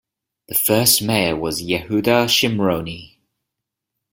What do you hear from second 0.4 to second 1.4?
The first mayor